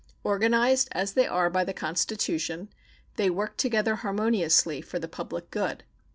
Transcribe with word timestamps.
Organized, 0.23 0.87
as 0.93 1.13
they 1.13 1.27
are, 1.27 1.47
by 1.47 1.63
the 1.63 1.75
Constitution, 1.75 2.69
they 3.17 3.29
work 3.29 3.55
together 3.55 3.97
harmoniously 3.97 4.81
for 4.81 4.97
the 4.97 5.07
public 5.07 5.51
good. 5.51 5.83